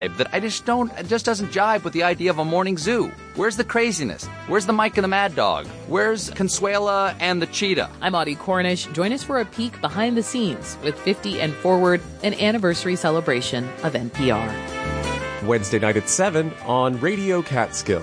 [0.00, 3.10] that I just don't, it just doesn't jive with the idea of a morning zoo.
[3.34, 4.26] Where's the craziness?
[4.46, 5.66] Where's the Mike and the Mad Dog?
[5.88, 7.90] Where's Consuela and the cheetah?
[8.02, 8.84] I'm Audie Cornish.
[8.92, 13.64] Join us for a peek behind the scenes with 50 and Forward, an anniversary celebration
[13.82, 15.46] of NPR.
[15.46, 18.02] Wednesday night at 7 on Radio Catskill.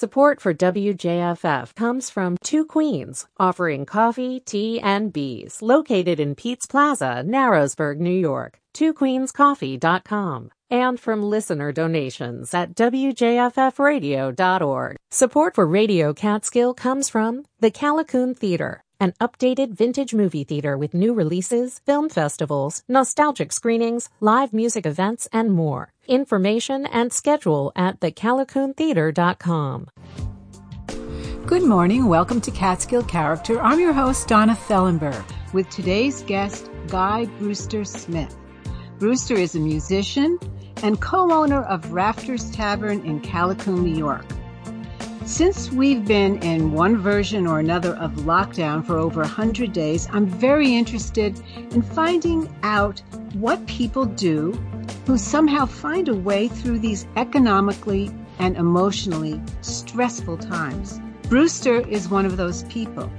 [0.00, 6.66] Support for WJFF comes from Two Queens, offering coffee, tea, and bees, located in Pete's
[6.66, 8.60] Plaza, Narrowsburg, New York.
[8.74, 10.52] TwoQueensCoffee.com.
[10.70, 14.96] And from listener donations at WJFFradio.org.
[15.10, 20.94] Support for Radio Catskill comes from the Callicoon Theater, an updated vintage movie theater with
[20.94, 25.92] new releases, film festivals, nostalgic screenings, live music events, and more.
[26.08, 29.90] Information and schedule at thecallicoontheater.com.
[31.44, 32.06] Good morning.
[32.06, 33.60] Welcome to Catskill Character.
[33.60, 35.22] I'm your host, Donna Fellenberg,
[35.52, 38.34] with today's guest, Guy Brewster Smith.
[38.98, 40.38] Brewster is a musician
[40.82, 44.24] and co-owner of Rafters Tavern in Callicoon, New York.
[45.26, 50.26] Since we've been in one version or another of lockdown for over 100 days, I'm
[50.26, 51.38] very interested
[51.70, 53.02] in finding out
[53.34, 54.58] what people do
[55.08, 61.00] who somehow find a way through these economically and emotionally stressful times.
[61.30, 63.10] Brewster is one of those people.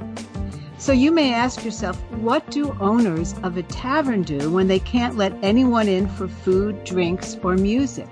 [0.77, 5.17] So you may ask yourself, what do owners of a tavern do when they can't
[5.17, 8.07] let anyone in for food, drinks, or music?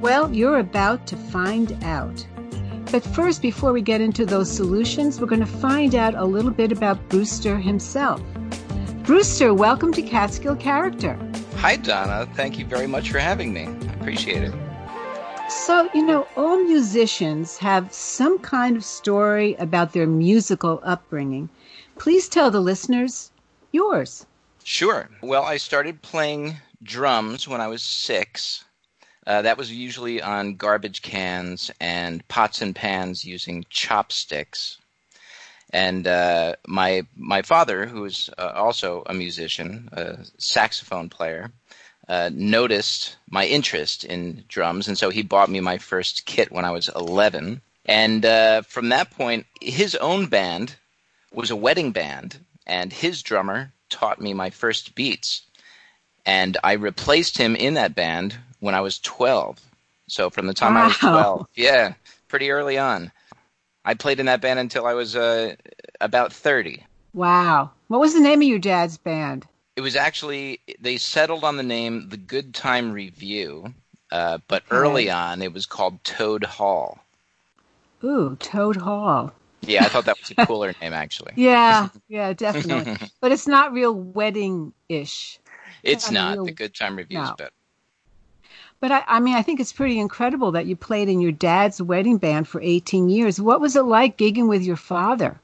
[0.00, 2.26] Well, you're about to find out.
[2.90, 6.50] But first, before we get into those solutions, we're going to find out a little
[6.50, 8.20] bit about Brewster himself.
[9.04, 11.16] Brewster, welcome to Catskill Character.
[11.60, 12.26] Hi, Donna.
[12.36, 13.66] Thank you very much for having me.
[13.66, 14.54] I appreciate it.
[15.50, 21.50] So, you know, all musicians have some kind of story about their musical upbringing.
[21.98, 23.30] Please tell the listeners
[23.72, 24.24] yours.
[24.64, 25.10] Sure.
[25.22, 28.64] Well, I started playing drums when I was six.
[29.26, 34.78] Uh, that was usually on garbage cans and pots and pans using chopsticks.
[35.72, 41.52] And uh, my my father, who is uh, also a musician, a saxophone player,
[42.08, 46.64] uh, noticed my interest in drums, and so he bought me my first kit when
[46.64, 47.60] I was 11.
[47.86, 50.74] And uh, from that point, his own band
[51.32, 55.42] was a wedding band, and his drummer taught me my first beats.
[56.26, 59.60] And I replaced him in that band when I was 12.
[60.08, 60.82] So from the time wow.
[60.82, 61.94] I was 12, yeah,
[62.28, 63.12] pretty early on.
[63.90, 65.56] I played in that band until I was uh,
[66.00, 66.86] about 30.
[67.12, 67.72] Wow.
[67.88, 69.48] What was the name of your dad's band?
[69.74, 73.74] It was actually, they settled on the name The Good Time Review,
[74.12, 74.76] uh, but okay.
[74.76, 77.00] early on it was called Toad Hall.
[78.04, 79.32] Ooh, Toad Hall.
[79.62, 81.32] Yeah, I thought that was a cooler name, actually.
[81.34, 82.96] Yeah, yeah, definitely.
[83.20, 85.40] but it's not real wedding ish.
[85.82, 86.34] It's not.
[86.34, 86.44] Real...
[86.44, 87.24] The Good Time Review no.
[87.24, 87.50] is better.
[88.80, 91.82] But I, I mean, I think it's pretty incredible that you played in your dad's
[91.82, 93.40] wedding band for 18 years.
[93.40, 95.38] What was it like gigging with your father?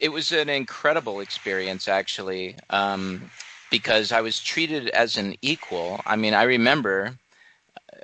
[0.00, 3.30] It was an incredible experience, actually, um,
[3.70, 6.00] because I was treated as an equal.
[6.04, 7.16] I mean, I remember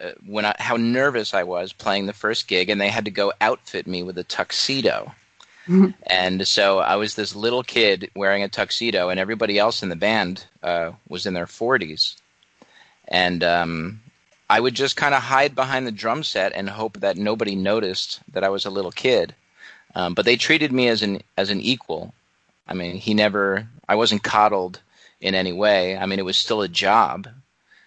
[0.01, 3.11] uh, when I, how nervous I was playing the first gig, and they had to
[3.11, 5.13] go outfit me with a tuxedo.
[5.67, 5.91] Mm-hmm.
[6.07, 9.97] And so I was this little kid wearing a tuxedo, and everybody else in the
[9.97, 12.17] band uh, was in their 40s.
[13.09, 14.01] And um,
[14.53, 18.21] I would just kind of hide behind the drum set and hope that nobody noticed
[18.35, 19.35] that I was a little kid.
[19.95, 22.13] Um, but they treated me as an as an equal.
[22.69, 23.67] I mean, he never.
[23.89, 24.79] I wasn't coddled
[25.23, 25.97] in any way.
[25.97, 27.29] I mean, it was still a job.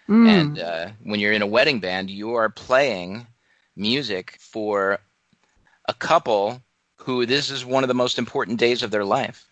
[0.08, 0.28] Mm.
[0.28, 3.28] And uh, when you're in a wedding band, you are playing
[3.76, 4.98] music for
[5.88, 6.60] a couple
[6.96, 9.46] who this is one of the most important days of their life.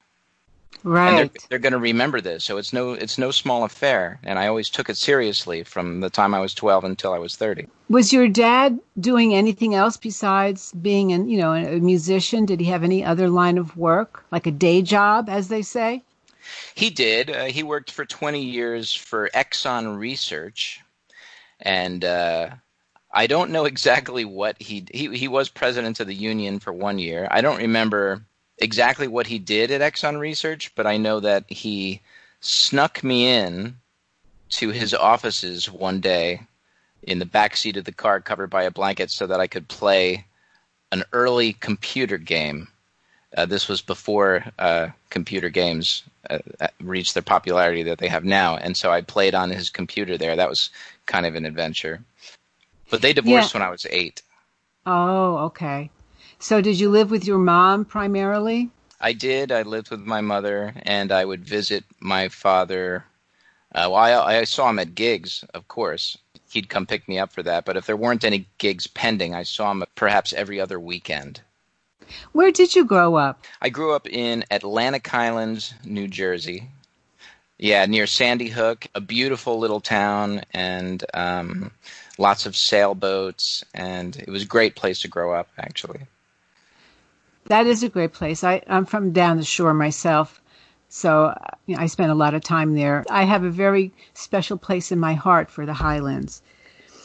[0.82, 1.08] Right.
[1.08, 4.18] And they're, they're going to remember this, so it's no it's no small affair.
[4.22, 7.36] And I always took it seriously from the time I was 12 until I was
[7.36, 7.68] 30.
[7.88, 12.44] Was your dad doing anything else besides being an you know a musician?
[12.44, 16.02] Did he have any other line of work, like a day job, as they say?
[16.74, 17.30] He did.
[17.30, 20.80] Uh, he worked for 20 years for Exxon Research,
[21.60, 22.50] and uh,
[23.10, 26.98] I don't know exactly what he, he he was president of the union for one
[26.98, 27.26] year.
[27.30, 28.26] I don't remember
[28.58, 32.00] exactly what he did at Exxon Research, but I know that he
[32.40, 33.76] snuck me in
[34.50, 36.42] to his offices one day
[37.02, 39.68] in the back seat of the car covered by a blanket so that I could
[39.68, 40.24] play
[40.92, 42.68] an early computer game
[43.36, 48.24] uh, this was before uh, computer games uh, uh, reached their popularity that they have
[48.24, 50.36] now, and so I played on his computer there.
[50.36, 50.70] That was
[51.06, 52.02] kind of an adventure.
[52.90, 53.60] But they divorced yeah.
[53.60, 54.22] when I was eight.
[54.86, 55.90] Oh, okay.
[56.44, 58.68] So did you live with your mom primarily?
[59.00, 59.50] I did.
[59.50, 63.06] I lived with my mother, and I would visit my father.
[63.74, 66.18] Uh, well, I, I, saw him at gigs, of course,
[66.50, 67.64] he'd come pick me up for that.
[67.64, 71.40] But if there weren't any gigs pending, I saw him perhaps every other weekend.
[72.32, 73.46] Where did you grow up?
[73.62, 76.68] I grew up in Atlantic Highlands, New Jersey.
[77.56, 81.70] Yeah, near Sandy Hook, a beautiful little town, and um,
[82.18, 86.06] lots of sailboats, and it was a great place to grow up, actually.
[87.46, 88.42] That is a great place.
[88.42, 90.40] I, I'm from down the shore myself,
[90.88, 91.36] so
[91.66, 93.04] you know, I spent a lot of time there.
[93.10, 96.42] I have a very special place in my heart for the Highlands.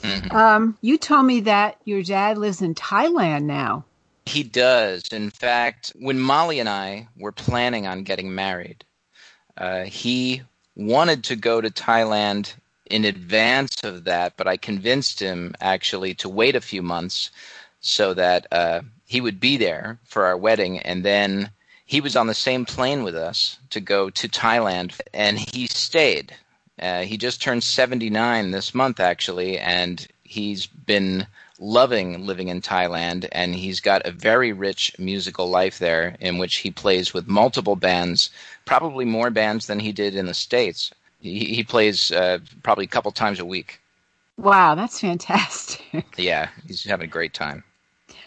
[0.02, 0.36] Mm-hmm.
[0.36, 3.84] Um, you told me that your dad lives in Thailand now.
[4.26, 5.08] He does.
[5.12, 8.86] In fact, when Molly and I were planning on getting married,
[9.58, 10.44] uh, he
[10.76, 12.54] wanted to go to Thailand
[12.90, 17.30] in advance of that, but I convinced him actually to wait a few months
[17.82, 21.50] so that uh, he would be there for our wedding, and then
[21.84, 26.36] he was on the same plane with us to go to Thailand, and he stayed.
[26.80, 31.26] Uh, he just turned 79 this month, actually, and he's been
[31.58, 36.58] loving living in Thailand, and he's got a very rich musical life there in which
[36.58, 38.30] he plays with multiple bands,
[38.66, 40.92] probably more bands than he did in the States.
[41.20, 43.82] He, he plays uh, probably a couple times a week.
[44.38, 46.06] Wow, that's fantastic.
[46.16, 47.64] Yeah, he's having a great time.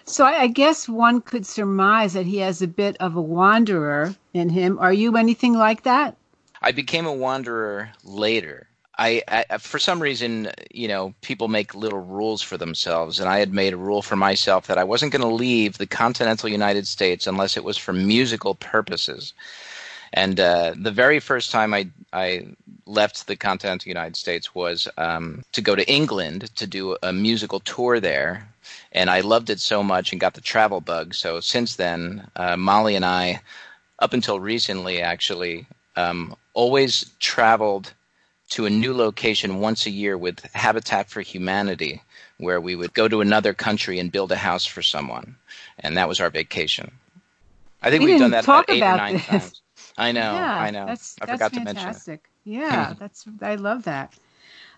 [0.04, 4.48] So I guess one could surmise that he has a bit of a wanderer in
[4.48, 4.78] him.
[4.78, 6.16] Are you anything like that?
[6.60, 8.68] I became a wanderer later.
[8.98, 13.38] I, I, for some reason, you know, people make little rules for themselves, and I
[13.38, 16.86] had made a rule for myself that I wasn't going to leave the continental United
[16.86, 19.32] States unless it was for musical purposes.
[20.12, 22.48] And uh, the very first time I I
[22.84, 27.60] left the continental United States was um, to go to England to do a musical
[27.60, 28.51] tour there
[28.92, 31.14] and I loved it so much and got the travel bug.
[31.14, 33.40] So since then, uh, Molly and I,
[33.98, 35.66] up until recently, actually,
[35.96, 37.92] um, always traveled
[38.50, 42.02] to a new location once a year with Habitat for Humanity,
[42.38, 45.36] where we would go to another country and build a house for someone,
[45.78, 46.92] and that was our vacation.
[47.82, 49.26] I think we have done that about eight or nine this.
[49.26, 49.62] times.
[49.96, 50.86] I know, yeah, I know.
[50.86, 51.54] That's, I that's forgot fantastic.
[51.54, 52.20] to mention it.
[52.44, 54.14] Yeah, that's I love that.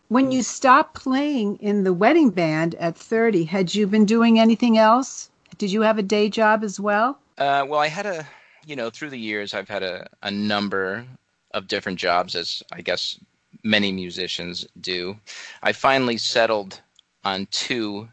[0.09, 4.77] When you stopped playing in the wedding band at 30, had you been doing anything
[4.77, 5.31] else?
[5.57, 7.19] Did you have a day job as well?
[7.39, 8.27] Uh, well, I had a,
[8.67, 11.07] you know, through the years, I've had a, a number
[11.53, 13.19] of different jobs, as I guess
[13.63, 15.19] many musicians do.
[15.63, 16.81] I finally settled
[17.25, 18.09] on two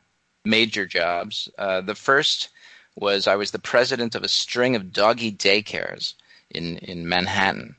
[0.45, 1.49] major jobs.
[1.57, 2.49] Uh, the first
[2.95, 6.13] was I was the president of a string of doggy daycares
[6.49, 7.75] in, in Manhattan.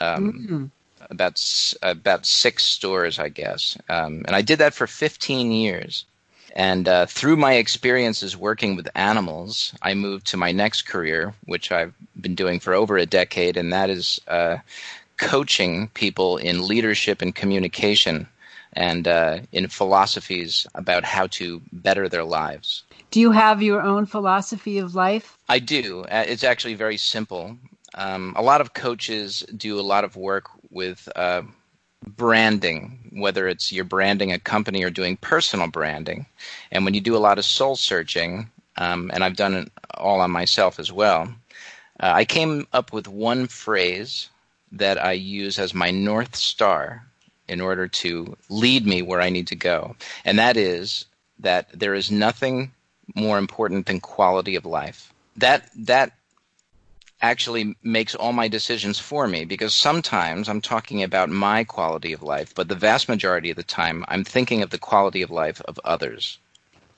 [0.00, 0.64] Um, mm-hmm
[1.08, 1.40] about
[1.82, 6.04] about six stores, I guess, um, and I did that for 15 years.
[6.56, 11.70] And uh, through my experiences working with animals, I moved to my next career, which
[11.70, 14.56] I've been doing for over a decade, and that is uh,
[15.16, 18.26] coaching people in leadership and communication
[18.72, 22.84] and uh, in philosophies about how to better their lives.
[23.10, 25.36] Do you have your own philosophy of life?
[25.48, 26.02] I do.
[26.04, 27.56] Uh, it's actually very simple.
[27.94, 31.42] Um, a lot of coaches do a lot of work with uh,
[32.06, 36.26] branding, whether it's you're branding a company or doing personal branding.
[36.70, 40.20] And when you do a lot of soul searching, um, and I've done it all
[40.20, 41.32] on myself as well,
[42.00, 44.28] uh, I came up with one phrase
[44.72, 47.04] that I use as my North Star
[47.48, 49.96] in order to lead me where I need to go.
[50.24, 51.06] And that is
[51.40, 52.72] that there is nothing
[53.16, 55.12] more important than quality of life.
[55.36, 56.12] That, that
[57.22, 62.22] actually makes all my decisions for me because sometimes I'm talking about my quality of
[62.22, 65.60] life, but the vast majority of the time I'm thinking of the quality of life
[65.62, 66.38] of others.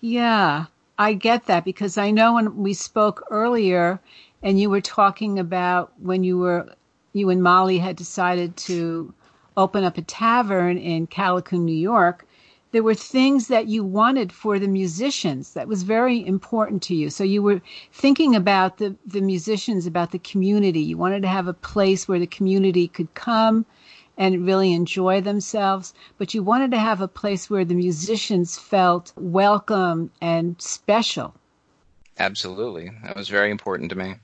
[0.01, 0.67] Yeah,
[0.99, 4.01] I get that because I know when we spoke earlier
[4.43, 6.75] and you were talking about when you were
[7.13, 9.13] you and Molly had decided to
[9.57, 12.27] open up a tavern in Callicoon, New York,
[12.73, 17.11] there were things that you wanted for the musicians that was very important to you.
[17.11, 17.61] So you were
[17.93, 20.81] thinking about the, the musicians, about the community.
[20.81, 23.67] You wanted to have a place where the community could come
[24.17, 29.13] and really enjoy themselves, but you wanted to have a place where the musicians felt
[29.17, 31.35] welcome and special.
[32.19, 32.91] Absolutely.
[33.05, 34.15] That was very important to me.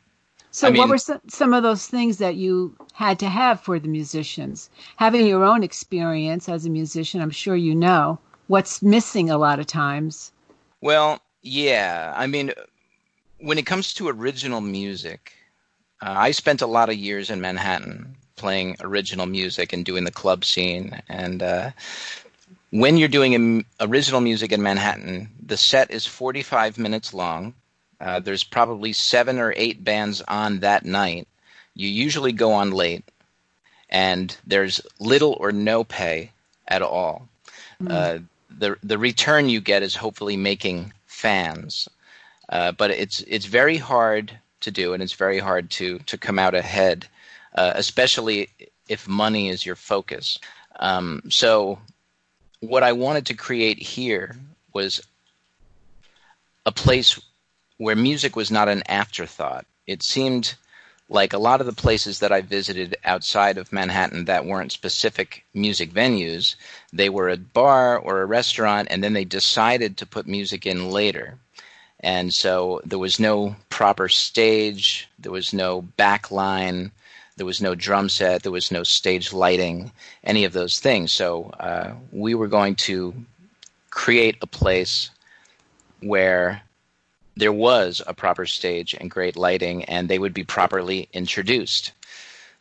[0.51, 3.61] So, I mean, what were some, some of those things that you had to have
[3.61, 4.71] for the musicians?
[4.97, 9.61] Having your own experience as a musician, I'm sure you know what's missing a lot
[9.61, 10.33] of times.
[10.81, 12.13] Well, yeah.
[12.17, 12.53] I mean,
[13.39, 15.33] when it comes to original music,
[16.03, 20.11] uh, I spent a lot of years in Manhattan playing original music and doing the
[20.11, 21.01] club scene.
[21.09, 21.71] And uh,
[22.71, 27.55] when you're doing original music in Manhattan, the set is 45 minutes long.
[28.01, 31.27] Uh, there's probably seven or eight bands on that night.
[31.75, 33.05] You usually go on late,
[33.91, 36.31] and there's little or no pay
[36.69, 37.29] at all.
[37.83, 38.27] Mm
[38.59, 41.89] the the return you get is hopefully making fans.
[42.49, 46.39] Uh, but it's it's very hard to do, and it's very hard to to come
[46.39, 47.07] out ahead,
[47.55, 48.49] uh, especially
[48.89, 50.39] if money is your focus.
[50.81, 51.79] Um, so,
[52.61, 54.37] what I wanted to create here
[54.73, 55.01] was
[56.65, 57.21] a place
[57.77, 59.67] where music was not an afterthought.
[59.87, 60.55] It seemed
[61.09, 65.45] like a lot of the places that I visited outside of Manhattan that weren't specific
[65.55, 66.55] music venues,
[66.93, 70.91] they were a bar or a restaurant, and then they decided to put music in
[70.91, 71.39] later.
[72.01, 76.93] And so there was no proper stage, there was no back line,
[77.37, 79.91] there was no drum set, there was no stage lighting,
[80.25, 81.13] any of those things.
[81.13, 83.15] So uh, we were going to
[83.91, 85.11] create a place
[86.01, 86.63] where
[87.39, 91.93] there was a proper stage and great lighting, and they would be properly introduced.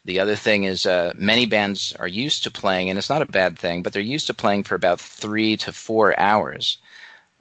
[0.05, 3.25] The other thing is, uh, many bands are used to playing, and it's not a
[3.25, 6.77] bad thing, but they're used to playing for about three to four hours.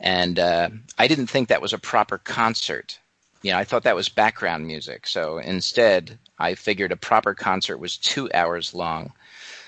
[0.00, 2.98] And uh, I didn't think that was a proper concert.
[3.42, 5.06] You know, I thought that was background music.
[5.06, 9.12] So instead, I figured a proper concert was two hours long.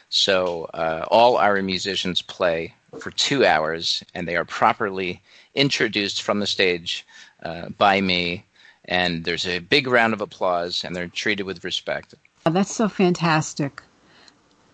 [0.09, 5.23] So uh, all our musicians play for two hours, and they are properly
[5.55, 7.07] introduced from the stage
[7.43, 8.45] uh, by me,
[8.85, 12.15] and there's a big round of applause, and they're treated with respect.
[12.47, 13.83] Oh, that's so fantastic.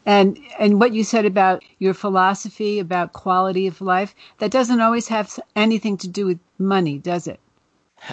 [0.06, 5.09] And and what you said about your philosophy about quality of life, that doesn't always
[5.09, 7.40] have anything to do with money, does it?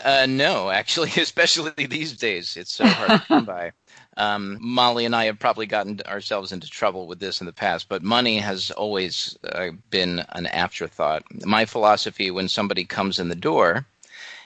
[0.06, 3.72] Uh, no, actually, especially these days, it's so hard to come by.
[4.18, 7.88] Um, Molly and I have probably gotten ourselves into trouble with this in the past,
[7.88, 11.24] but money has always uh, been an afterthought.
[11.46, 13.86] My philosophy when somebody comes in the door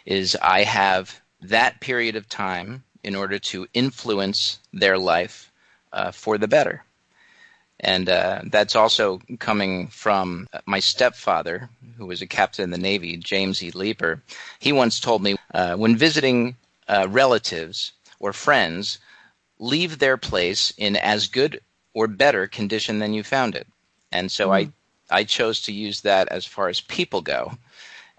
[0.06, 5.52] is I have that period of time in order to influence their life
[5.94, 6.84] uh, for the better.
[7.80, 13.18] And uh, that's also coming from my stepfather, who was a captain in the Navy,
[13.18, 13.72] James E.
[13.72, 14.24] Leeper.
[14.60, 16.56] He once told me uh, when visiting
[16.88, 19.00] uh, relatives or friends,
[19.60, 21.60] leave their place in as good
[21.94, 23.68] or better condition than you found it.
[24.12, 24.72] And so mm.
[25.12, 27.52] I, I chose to use that as far as people go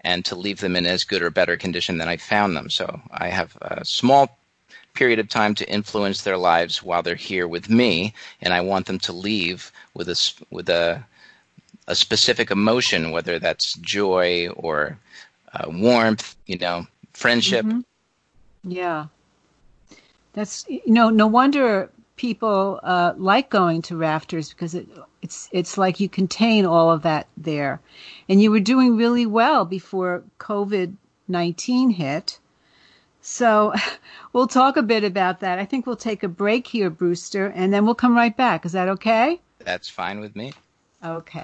[0.01, 2.69] and to leave them in as good or better condition than I found them.
[2.69, 4.37] So I have a small
[4.93, 8.87] period of time to influence their lives while they're here with me, and I want
[8.87, 11.03] them to leave with a, with a,
[11.87, 14.97] a specific emotion, whether that's joy or
[15.53, 17.65] uh, warmth, you know, friendship.
[17.65, 18.71] Mm-hmm.
[18.71, 19.07] Yeah.
[20.33, 24.87] That's you know no wonder people uh, like going to rafters because it,
[25.27, 27.81] it's it's like you contain all of that there,
[28.29, 30.95] and you were doing really well before COVID
[31.27, 32.39] nineteen hit.
[33.19, 33.73] So
[34.31, 35.59] we'll talk a bit about that.
[35.59, 38.65] I think we'll take a break here, Brewster, and then we'll come right back.
[38.65, 39.41] Is that okay?
[39.59, 40.53] That's fine with me.
[41.03, 41.43] Okay.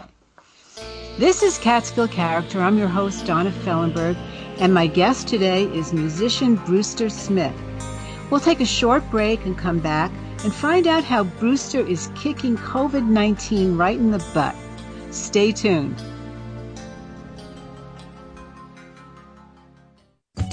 [1.18, 2.62] This is Catskill Character.
[2.62, 4.16] I'm your host, Donna Fellenberg,
[4.60, 7.54] and my guest today is musician Brewster Smith.
[8.32, 10.10] We'll take a short break and come back
[10.44, 14.56] and find out how Brewster is kicking COVID 19 right in the butt.
[15.12, 16.02] Stay tuned.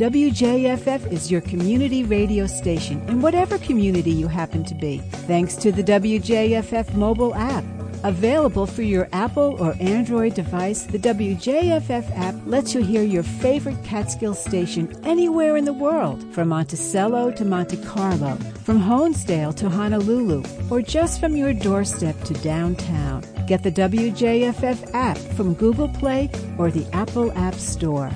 [0.00, 5.70] WJFF is your community radio station in whatever community you happen to be, thanks to
[5.70, 7.79] the WJFF mobile app.
[8.02, 13.76] Available for your Apple or Android device, the WJFF app lets you hear your favorite
[13.84, 20.42] Catskill station anywhere in the world, from Monticello to Monte Carlo, from Honesdale to Honolulu,
[20.70, 23.22] or just from your doorstep to downtown.
[23.46, 28.10] Get the WJFF app from Google Play or the Apple App Store.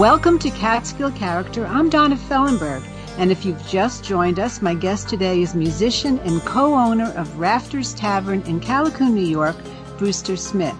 [0.00, 1.64] Welcome to Catskill Character.
[1.64, 2.84] I'm Donna Fellenberg.
[3.16, 7.94] And if you've just joined us, my guest today is musician and co-owner of Rafters
[7.94, 9.56] Tavern in Callicoon, New York,
[9.98, 10.76] Brewster Smith.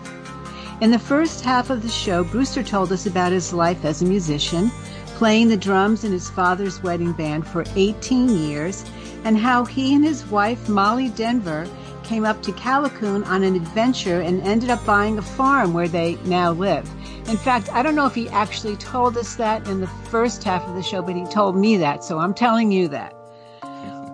[0.81, 4.07] In the first half of the show, Brewster told us about his life as a
[4.07, 4.71] musician,
[5.15, 8.85] playing the drums in his father's wedding band for 18 years,
[9.23, 11.69] and how he and his wife, Molly Denver,
[12.03, 16.17] came up to Callicoon on an adventure and ended up buying a farm where they
[16.25, 16.91] now live.
[17.27, 20.63] In fact, I don't know if he actually told us that in the first half
[20.69, 23.15] of the show, but he told me that, so I'm telling you that.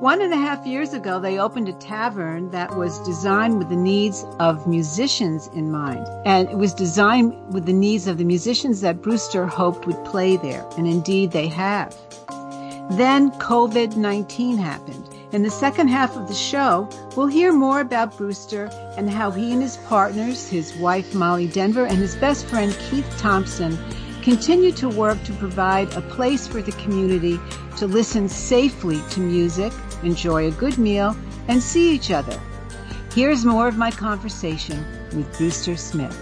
[0.01, 3.77] One and a half years ago, they opened a tavern that was designed with the
[3.77, 6.07] needs of musicians in mind.
[6.25, 10.37] And it was designed with the needs of the musicians that Brewster hoped would play
[10.39, 10.65] there.
[10.79, 11.95] And indeed, they have.
[12.93, 15.10] Then COVID 19 happened.
[15.33, 19.53] In the second half of the show, we'll hear more about Brewster and how he
[19.53, 23.79] and his partners, his wife Molly Denver, and his best friend Keith Thompson
[24.23, 27.39] continue to work to provide a place for the community
[27.77, 29.73] to listen safely to music,
[30.03, 32.39] enjoy a good meal, and see each other.
[33.15, 34.85] Here's more of my conversation
[35.15, 36.19] with Brewster Smith.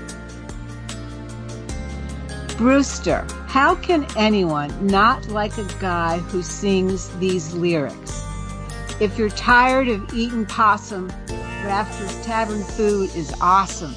[2.59, 8.18] Brewster, how can anyone not like a guy who sings these lyrics?
[9.01, 11.09] If you're tired of eating possum,
[11.65, 13.95] Rafters Tavern food is awesome.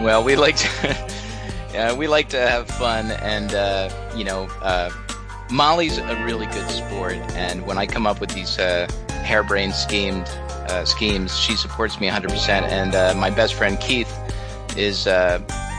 [0.02, 4.90] well, we like to, we like to have fun, and uh, you know, uh,
[5.50, 8.86] Molly's a really good sport, and when I come up with these uh,
[9.24, 10.28] harebrained schemed
[10.68, 12.48] uh, schemes, she supports me 100%.
[12.48, 14.12] And uh, my best friend Keith
[14.76, 15.06] is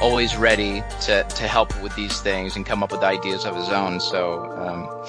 [0.02, 3.70] always ready to, to help with these things and come up with ideas of his
[3.70, 4.00] own.
[4.00, 5.06] So, um,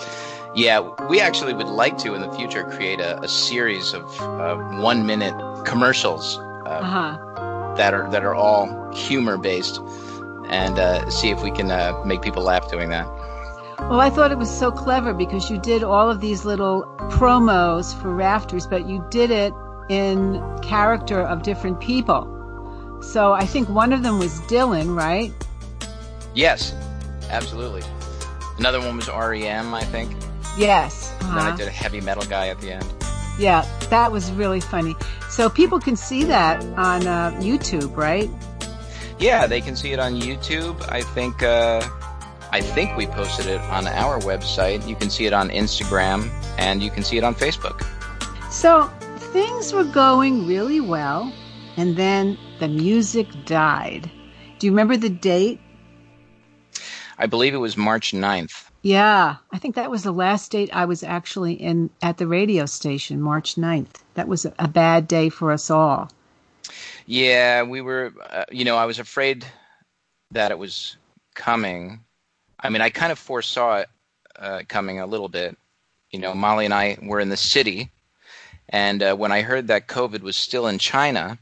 [0.55, 4.57] yeah, we actually would like to in the future create a, a series of uh,
[4.81, 7.75] one minute commercials uh, uh-huh.
[7.77, 9.81] that are that are all humor based,
[10.49, 13.07] and uh, see if we can uh, make people laugh doing that.
[13.79, 17.99] Well, I thought it was so clever because you did all of these little promos
[18.01, 19.55] for Rafters, but you did it
[19.89, 22.40] in character of different people.
[23.03, 25.33] So I think one of them was Dylan, right?
[26.35, 26.75] Yes,
[27.31, 27.83] absolutely.
[28.59, 30.15] Another one was REM, I think.
[30.57, 31.13] Yes.
[31.21, 31.35] Uh-huh.
[31.35, 31.57] Then I uh-huh.
[31.57, 32.87] did a heavy metal guy at the end.
[33.39, 34.95] Yeah, that was really funny.
[35.31, 38.29] So people can see that on uh, YouTube, right?
[39.19, 40.83] Yeah, they can see it on YouTube.
[40.91, 41.81] I think uh,
[42.53, 44.87] I think we posted it on our website.
[44.87, 47.87] You can see it on Instagram and you can see it on Facebook.
[48.51, 48.91] So
[49.33, 51.33] things were going really well,
[51.77, 54.11] and then the music died.
[54.59, 55.61] Do you remember the date?
[57.19, 58.71] I believe it was March 9th.
[58.83, 62.67] Yeah, I think that was the last date I was actually in at the radio
[62.67, 63.97] station, March 9th.
[64.15, 66.11] That was a bad day for us all.
[67.07, 69.45] Yeah, we were, uh, you know, I was afraid
[70.31, 70.97] that it was
[71.35, 72.01] coming.
[72.59, 73.89] I mean, I kind of foresaw it
[74.39, 75.59] uh, coming a little bit.
[76.11, 77.91] You know, Molly and I were in the city,
[78.69, 81.39] and uh, when I heard that COVID was still in China,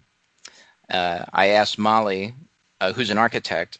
[0.90, 2.34] uh, I asked Molly,
[2.80, 3.78] uh, who's an architect,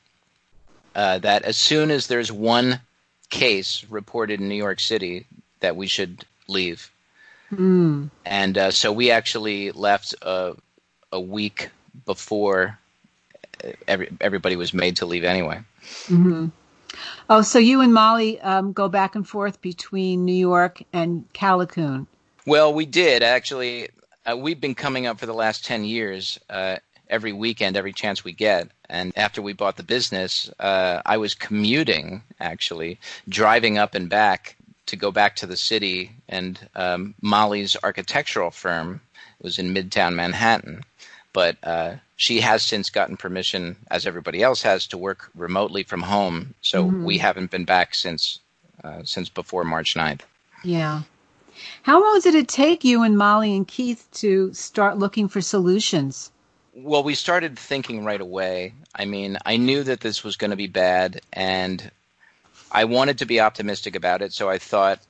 [0.95, 2.81] uh, that as soon as there's one
[3.31, 5.27] case reported in New York City,
[5.61, 6.91] that we should leave.
[7.53, 8.11] Mm.
[8.25, 10.55] And uh, so we actually left a,
[11.13, 11.71] a week
[12.05, 12.79] before
[13.87, 15.61] every, everybody was made to leave anyway.
[16.07, 16.47] Mm-hmm.
[17.31, 22.07] Oh, so you and Molly um, go back and forth between New York and Callicoon.
[22.47, 23.89] Well, we did actually.
[24.29, 26.77] Uh, we've been coming up for the last 10 years uh,
[27.11, 28.69] every weekend, every chance we get.
[28.89, 34.57] And after we bought the business, uh, I was commuting, actually, driving up and back
[34.87, 36.13] to go back to the city.
[36.29, 39.01] And um, Molly's architectural firm
[39.43, 40.83] was in Midtown Manhattan.
[41.33, 46.03] But uh, she has since gotten permission, as everybody else has, to work remotely from
[46.03, 46.55] home.
[46.63, 47.05] So mm-hmm.
[47.05, 48.41] we haven't been back since
[48.83, 50.21] uh, since before March 9th.
[50.63, 51.03] Yeah.
[51.83, 56.31] How long did it take you and Molly and Keith to start looking for solutions?
[56.83, 58.73] Well, we started thinking right away.
[58.95, 61.91] I mean, I knew that this was going to be bad, and
[62.71, 64.33] I wanted to be optimistic about it.
[64.33, 65.01] So I thought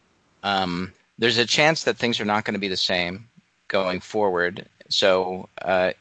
[0.43, 3.29] um, there's a chance that things are not going to be the same
[3.69, 4.67] going forward.
[4.89, 5.93] So uh,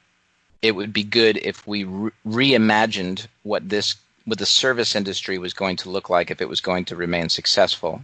[0.61, 5.53] it would be good if we re- reimagined what this what the service industry was
[5.53, 8.01] going to look like if it was going to remain successful.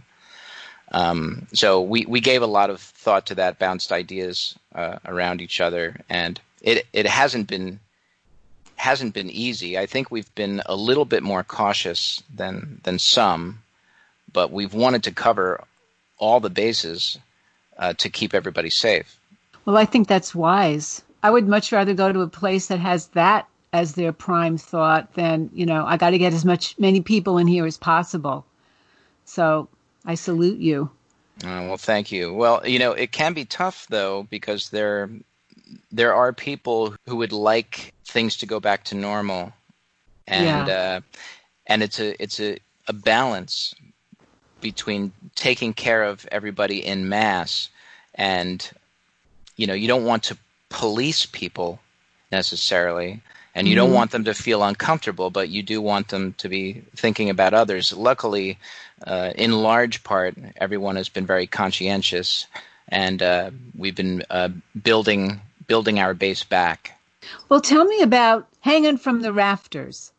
[0.92, 5.42] Um, so we, we gave a lot of thought to that, bounced ideas uh, around
[5.42, 7.78] each other, and it it hasn't been
[8.76, 9.78] hasn't been easy.
[9.78, 13.62] I think we've been a little bit more cautious than than some,
[14.32, 15.62] but we've wanted to cover
[16.18, 17.18] all the bases
[17.78, 19.18] uh, to keep everybody safe.
[19.64, 21.02] Well, I think that's wise.
[21.22, 25.12] I would much rather go to a place that has that as their prime thought
[25.14, 28.46] than you know I got to get as much many people in here as possible.
[29.26, 29.68] So
[30.06, 30.90] I salute you.
[31.42, 32.32] Uh, well, thank you.
[32.32, 35.10] Well, you know, it can be tough though because there
[35.90, 39.52] there are people who would like things to go back to normal,
[40.26, 40.74] and yeah.
[40.74, 41.00] uh,
[41.66, 43.74] and it's a it's a, a balance
[44.60, 47.68] between taking care of everybody in mass
[48.14, 48.70] and
[49.56, 50.38] you know you don't want to
[50.70, 51.78] police people
[52.32, 53.20] necessarily
[53.54, 53.84] and you mm-hmm.
[53.84, 57.52] don't want them to feel uncomfortable but you do want them to be thinking about
[57.52, 58.58] others luckily
[59.06, 62.46] uh, in large part everyone has been very conscientious
[62.88, 64.48] and uh, we've been uh,
[64.82, 66.98] building building our base back.
[67.48, 70.12] Well, tell me about Hanging from the Rafters.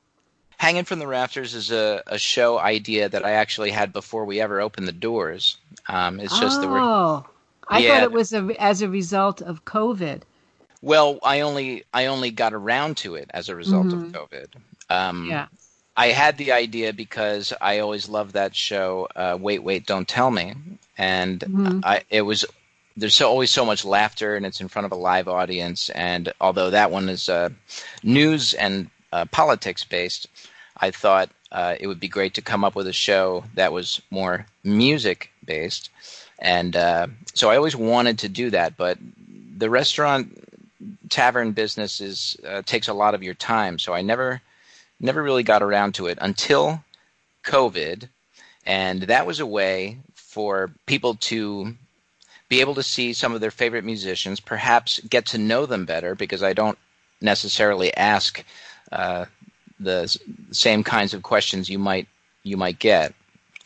[0.58, 4.40] Hanging from the Rafters is a, a show idea that I actually had before we
[4.40, 5.58] ever opened the doors.
[5.88, 6.80] Um, it's just oh, that we're.
[6.80, 7.26] Oh,
[7.68, 7.96] I yeah.
[7.96, 10.22] thought it was a, as a result of COVID.
[10.82, 14.16] Well, I only I only got around to it as a result mm-hmm.
[14.16, 14.48] of COVID.
[14.90, 15.48] Um, yeah.
[15.98, 19.08] I had the idea because I always loved that show.
[19.16, 20.54] Uh, wait, wait, don't tell me,
[20.98, 21.80] and mm-hmm.
[21.84, 22.46] I, it was
[22.98, 25.90] there's so, always so much laughter, and it's in front of a live audience.
[25.90, 27.50] And although that one is uh,
[28.04, 30.28] news and uh, politics based,
[30.78, 34.02] I thought uh, it would be great to come up with a show that was
[34.12, 35.90] more music based.
[36.40, 38.98] And uh, so I always wanted to do that, but
[39.58, 40.38] the restaurant
[41.10, 44.42] tavern business is uh, takes a lot of your time, so I never
[45.00, 46.84] never really got around to it until
[47.44, 48.10] COVID,
[48.66, 51.76] and that was a way for people to
[52.50, 56.16] be able to see some of their favorite musicians, perhaps get to know them better
[56.16, 56.78] because I don't
[57.22, 58.44] necessarily ask
[58.92, 59.26] uh,
[59.80, 60.18] the
[60.52, 62.08] same kinds of questions you might
[62.44, 63.14] you might get.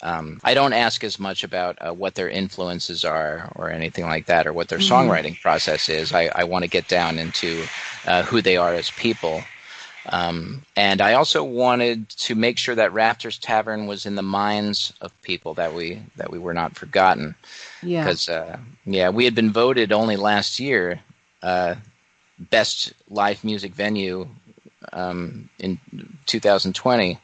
[0.01, 4.27] Um, I don't ask as much about uh, what their influences are or anything like
[4.27, 5.09] that, or what their mm-hmm.
[5.09, 6.13] songwriting process is.
[6.13, 7.65] I, I want to get down into
[8.05, 9.43] uh, who they are as people.
[10.05, 14.93] Um, and I also wanted to make sure that Rafter's Tavern was in the minds
[15.01, 17.35] of people that we that we were not forgotten.
[17.83, 18.03] Yeah.
[18.03, 21.01] Because uh, yeah, we had been voted only last year
[21.43, 21.75] uh,
[22.39, 24.27] best live music venue
[24.93, 25.79] um, in
[26.25, 27.19] 2020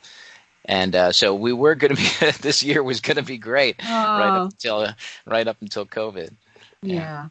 [0.65, 3.77] and uh, so we were going to be this year was going to be great
[3.83, 3.85] oh.
[3.85, 4.87] right up until
[5.25, 6.33] right up until COVID.
[6.81, 6.95] Yeah.
[6.95, 7.29] yeah.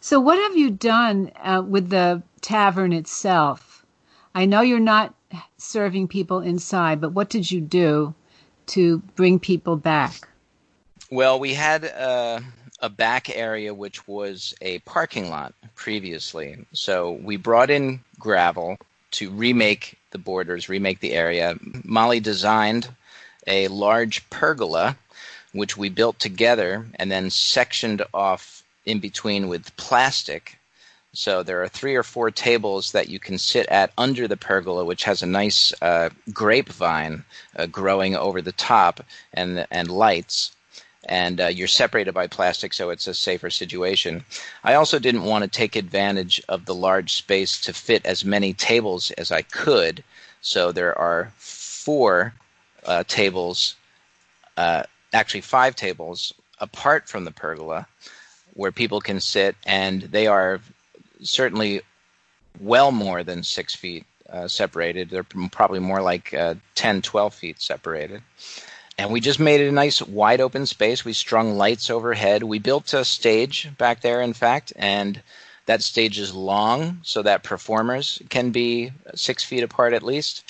[0.00, 3.67] So what have you done uh, with the tavern itself?
[4.38, 5.16] I know you're not
[5.56, 8.14] serving people inside, but what did you do
[8.66, 10.28] to bring people back?
[11.10, 12.38] Well, we had uh,
[12.80, 16.64] a back area which was a parking lot previously.
[16.72, 18.78] So we brought in gravel
[19.12, 21.56] to remake the borders, remake the area.
[21.82, 22.88] Molly designed
[23.48, 24.96] a large pergola,
[25.50, 30.57] which we built together and then sectioned off in between with plastic.
[31.14, 34.84] So there are three or four tables that you can sit at under the pergola,
[34.84, 37.24] which has a nice uh, grapevine
[37.56, 39.00] uh, growing over the top
[39.32, 40.52] and and lights
[41.08, 44.24] and uh, you're separated by plastic, so it's a safer situation.
[44.62, 48.52] I also didn't want to take advantage of the large space to fit as many
[48.52, 50.04] tables as I could,
[50.42, 52.34] so there are four
[52.84, 53.76] uh, tables,
[54.56, 57.86] uh, actually five tables apart from the pergola
[58.54, 60.60] where people can sit, and they are
[61.22, 61.82] certainly
[62.60, 65.10] well more than six feet uh, separated.
[65.10, 68.22] They're probably more like uh, 10, 12 feet separated
[68.98, 71.04] and we just made it a nice wide open space.
[71.04, 72.42] We strung lights overhead.
[72.42, 75.22] We built a stage back there, in fact, and
[75.66, 80.44] that stage is long so that performers can be six feet apart at least.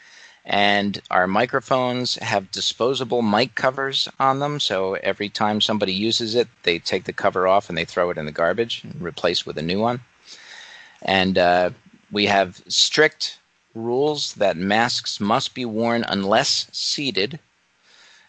[0.47, 6.49] And our microphones have disposable mic covers on them, so every time somebody uses it,
[6.63, 9.59] they take the cover off and they throw it in the garbage and replace with
[9.59, 10.01] a new one.
[11.03, 11.71] And uh,
[12.11, 13.39] we have strict
[13.75, 17.39] rules that masks must be worn unless seated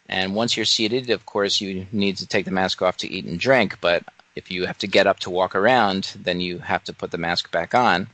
[0.10, 3.26] and once you're seated, of course, you need to take the mask off to eat
[3.26, 3.78] and drink.
[3.80, 4.04] But
[4.36, 7.20] if you have to get up to walk around, then you have to put the
[7.20, 8.08] mask back on.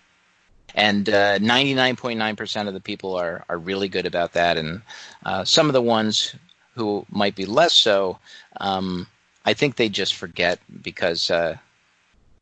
[0.76, 4.58] And uh, 99.9% of the people are, are really good about that.
[4.58, 4.82] And
[5.26, 6.36] uh, some of the ones
[6.76, 8.20] who might be less so,
[8.60, 9.08] um,
[9.46, 11.56] I think they just forget because uh,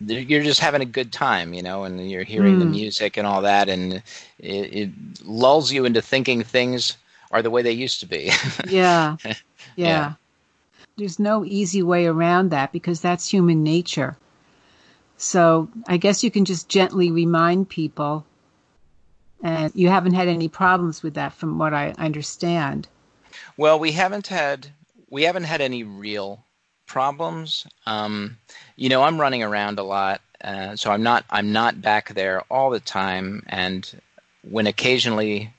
[0.07, 2.59] you're just having a good time, you know, and you're hearing mm.
[2.59, 3.93] the music and all that, and
[4.39, 4.89] it, it,
[5.23, 6.97] lulls you into thinking things
[7.31, 8.31] are the way they used to be.
[8.67, 9.17] yeah.
[9.23, 9.33] yeah.
[9.75, 10.13] Yeah.
[10.97, 14.15] There's no easy way around that because that's human nature.
[15.17, 18.25] So I guess you can just gently remind people.
[19.41, 22.87] And you haven't had any problems with that from what I understand.
[23.57, 24.67] Well, we haven't had
[25.09, 26.43] we haven't had any real
[26.85, 27.67] problems.
[27.85, 28.37] Um,
[28.75, 32.41] you know, I'm running around a lot, uh, so I'm not I'm not back there
[32.49, 33.43] all the time.
[33.47, 33.89] And
[34.49, 35.53] when occasionally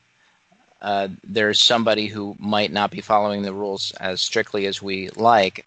[0.82, 5.64] uh, there's somebody who might not be following the rules as strictly as we like,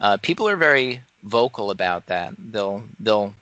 [0.00, 2.34] uh, people are very vocal about that.
[2.38, 3.34] They'll they'll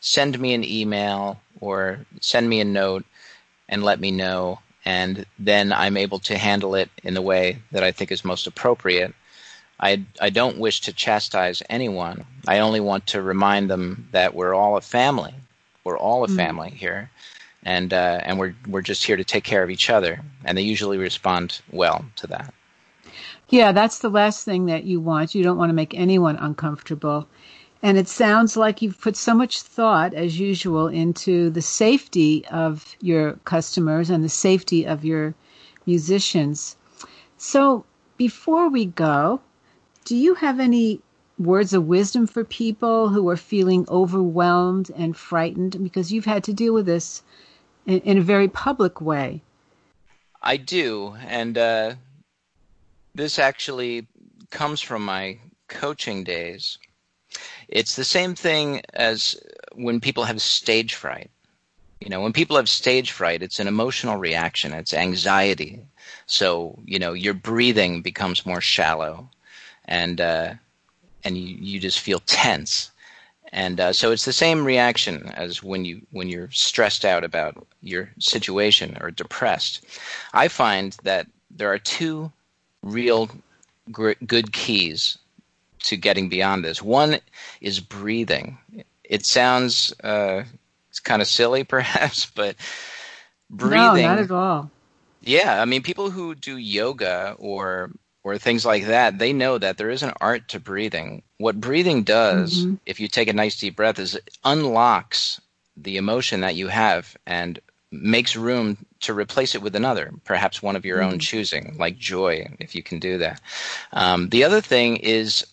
[0.00, 3.04] send me an email or send me a note
[3.68, 7.82] and let me know, and then I'm able to handle it in the way that
[7.82, 9.14] I think is most appropriate.
[9.80, 12.24] I, I don't wish to chastise anyone.
[12.46, 15.34] I only want to remind them that we're all a family.
[15.82, 16.36] We're all a mm.
[16.36, 17.10] family here,
[17.64, 20.62] and uh, and we're we're just here to take care of each other, and they
[20.62, 22.54] usually respond well to that.
[23.50, 25.34] Yeah, that's the last thing that you want.
[25.34, 27.28] You don't want to make anyone uncomfortable.
[27.82, 32.96] And it sounds like you've put so much thought, as usual, into the safety of
[33.02, 35.34] your customers and the safety of your
[35.84, 36.76] musicians.
[37.36, 37.84] So,
[38.16, 39.42] before we go,
[40.04, 41.00] do you have any
[41.38, 45.82] words of wisdom for people who are feeling overwhelmed and frightened?
[45.82, 47.22] Because you've had to deal with this
[47.86, 49.42] in, in a very public way.
[50.42, 51.94] I do, and uh,
[53.14, 54.06] this actually
[54.50, 55.38] comes from my
[55.68, 56.78] coaching days.
[57.68, 59.36] It's the same thing as
[59.74, 61.30] when people have stage fright.
[62.00, 64.74] You know, when people have stage fright, it's an emotional reaction.
[64.74, 65.80] It's anxiety.
[66.26, 69.30] So you know, your breathing becomes more shallow,
[69.86, 70.54] and uh,
[71.24, 72.90] and you you just feel tense.
[73.52, 77.66] And uh, so it's the same reaction as when you when you're stressed out about
[77.82, 79.84] your situation or depressed.
[80.32, 82.32] I find that there are two
[82.82, 83.30] real
[83.92, 85.18] gr- good keys
[85.84, 86.82] to getting beyond this.
[86.82, 87.18] One
[87.60, 88.58] is breathing.
[89.04, 90.44] It sounds uh,
[90.90, 92.56] it's kind of silly, perhaps, but
[93.50, 94.06] breathing.
[94.06, 94.70] No, not at all.
[95.22, 97.90] Yeah, I mean, people who do yoga or
[98.24, 101.22] or things like that, they know that there is an art to breathing.
[101.36, 102.76] What breathing does, mm-hmm.
[102.86, 105.40] if you take a nice deep breath, is it unlocks
[105.76, 107.60] the emotion that you have and
[107.92, 111.12] makes room to replace it with another, perhaps one of your mm-hmm.
[111.12, 113.40] own choosing, like joy, if you can do that.
[113.92, 115.46] Um, the other thing is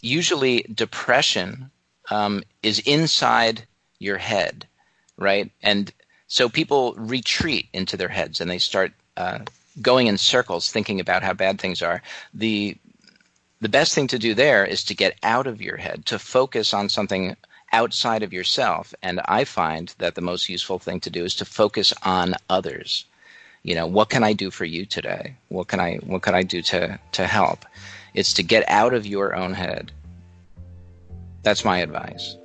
[0.00, 1.70] usually depression
[2.10, 3.64] um, is inside
[3.98, 4.66] your head,
[5.16, 5.50] right?
[5.62, 5.92] And
[6.28, 9.40] so people retreat into their heads and they start uh,
[9.80, 12.02] going in circles thinking about how bad things are.
[12.34, 12.76] The
[13.60, 16.72] the best thing to do there is to get out of your head, to focus
[16.72, 17.36] on something
[17.72, 18.94] outside of yourself.
[19.02, 23.04] And I find that the most useful thing to do is to focus on others.
[23.62, 25.36] You know, what can I do for you today?
[25.48, 27.64] What can I what can I do to to help?
[28.14, 29.92] It's to get out of your own head.
[31.42, 32.36] That's my advice.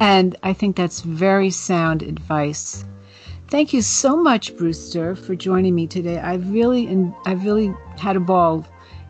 [0.00, 2.84] And I think that's very sound advice.
[3.50, 6.18] Thank you so much, Brewster, for joining me today.
[6.18, 6.88] I've really,
[7.26, 8.64] I've really had a ball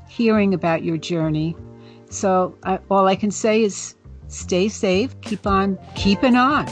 [0.09, 1.55] hearing about your journey.
[2.09, 3.95] So I, all I can say is
[4.29, 6.67] stay safe, keep on keeping on.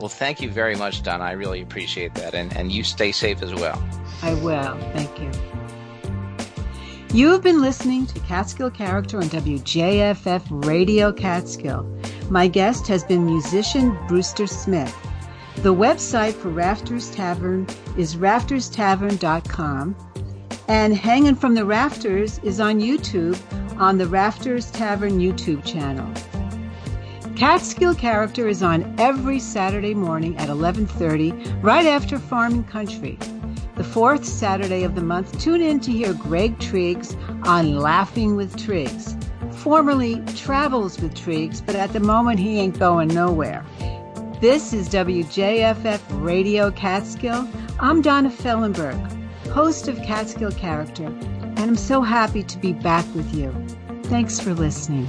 [0.00, 1.22] Well, thank you very much, Don.
[1.22, 2.34] I really appreciate that.
[2.34, 3.80] And, and you stay safe as well.
[4.22, 4.76] I will.
[4.92, 5.30] Thank you.
[7.14, 11.84] You have been listening to Catskill Character on WJFF Radio Catskill.
[12.30, 14.94] My guest has been musician Brewster Smith.
[15.62, 17.66] The website for Rafters Tavern
[17.96, 19.96] is rafterstavern.com,
[20.68, 23.38] and Hanging from the Rafters is on YouTube
[23.78, 26.10] on the Rafters Tavern YouTube channel.
[27.34, 33.18] Catskill Character is on every Saturday morning at 11:30, right after Farming Country.
[33.76, 38.56] The fourth Saturday of the month, tune in to hear Greg Triggs on Laughing with
[38.56, 39.16] Triggs
[39.66, 43.64] formerly travels with Triggs, but at the moment he ain't going nowhere.
[44.46, 47.48] This is WJFF Radio Catskill.
[47.80, 48.96] I'm Donna Fellenberg,
[49.48, 53.50] host of Catskill Character, and I'm so happy to be back with you.
[54.04, 55.08] Thanks for listening.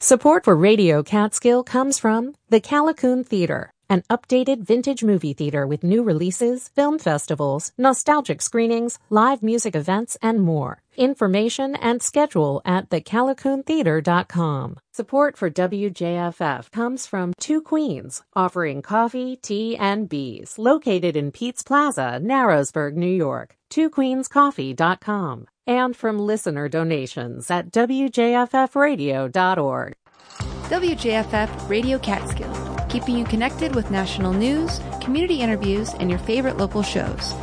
[0.00, 5.84] Support for Radio Catskill comes from the Callicoon Theater, an updated vintage movie theater with
[5.84, 10.80] new releases, film festivals, nostalgic screenings, live music events, and more.
[10.96, 14.78] Information and schedule at thecallicoontheater.com.
[14.92, 21.62] Support for WJFF comes from Two Queens, offering coffee, tea, and bees, located in Pete's
[21.62, 23.56] Plaza, Narrowsburg, New York.
[23.70, 29.94] TwoQueensCoffee.com and from listener donations at WJFFradio.org.
[30.68, 32.54] WJFF Radio Catskill,
[32.90, 37.34] keeping you connected with national news, community interviews, and your favorite local shows.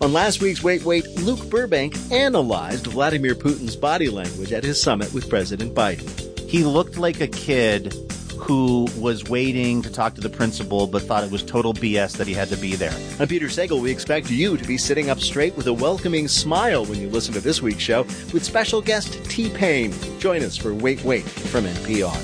[0.00, 5.12] On last week's Wait Wait, Luke Burbank analyzed Vladimir Putin's body language at his summit
[5.12, 6.08] with President Biden.
[6.48, 7.94] He looked like a kid
[8.38, 12.26] who was waiting to talk to the principal but thought it was total BS that
[12.26, 12.96] he had to be there.
[13.18, 13.80] I'm Peter Sagal.
[13.80, 17.34] We expect you to be sitting up straight with a welcoming smile when you listen
[17.34, 19.92] to this week's show with special guest T Pain.
[20.18, 22.14] Join us for Wait Wait from NPR.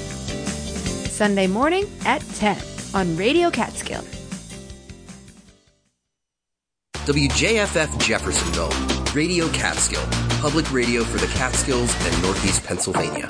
[1.09, 2.59] Sunday morning at 10
[2.95, 4.05] on Radio Catskill.
[7.07, 8.71] WJFF Jeffersonville,
[9.15, 10.03] Radio Catskill,
[10.41, 13.29] public radio for the Catskills and Northeast Pennsylvania.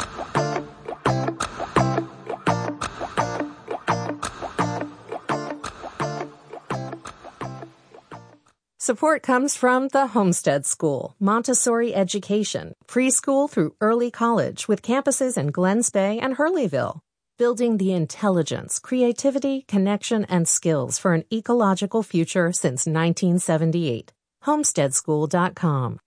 [8.85, 15.53] Support comes from the Homestead School, Montessori Education, preschool through early college with campuses in
[15.53, 17.01] Glen Spey and Hurleyville.
[17.39, 24.13] Building the intelligence, creativity, connection, and skills for an ecological future since 1978.
[24.45, 25.99] Homesteadschool.com.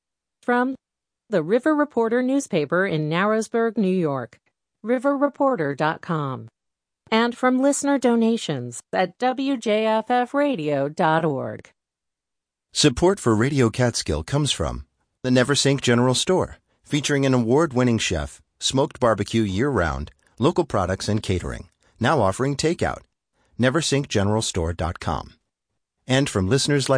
[0.44, 0.76] From
[1.32, 4.38] the River Reporter newspaper in Narrowsburg, New York.
[4.86, 6.48] riverreporter.com.
[7.10, 11.72] And from listener donations at wjffradio.org.
[12.80, 14.86] Support for Radio Catskill comes from
[15.24, 21.10] the Neversink General Store, featuring an award winning chef, smoked barbecue year round, local products
[21.10, 21.70] and catering.
[22.00, 23.02] Now offering takeout.
[23.60, 25.34] NeverSinkGeneralStore.com.
[26.06, 26.96] And from listeners like